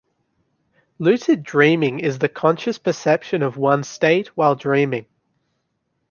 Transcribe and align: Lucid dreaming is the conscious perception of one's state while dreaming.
Lucid 0.97 1.43
dreaming 1.43 1.99
is 1.99 2.17
the 2.17 2.27
conscious 2.27 2.79
perception 2.79 3.43
of 3.43 3.55
one's 3.55 3.87
state 3.87 4.29
while 4.29 4.55
dreaming. 4.55 5.05